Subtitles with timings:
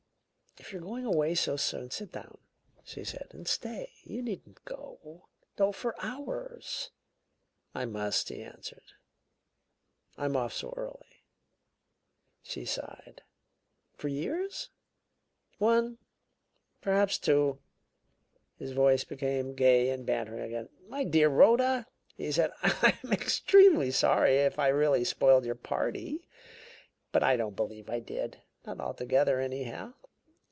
[0.59, 2.37] "If you're going away so soon, sit down,"
[2.83, 3.93] she said, "and stay.
[4.03, 5.23] You needn't go
[5.59, 6.91] oh, for hours!"
[7.73, 8.91] "I must," he answered.
[10.17, 11.23] "I'm off so early."
[12.43, 13.23] She sighed.
[13.95, 14.69] "For years?"
[15.57, 15.97] "One
[16.81, 17.59] perhaps two."
[18.59, 20.67] His voice became gay and bantering again.
[20.89, 26.27] "My dear Rhoda," he said, "I'm extremely sorry if I really spoiled your party,
[27.13, 29.93] but I don't believe I did not altogether, anyhow.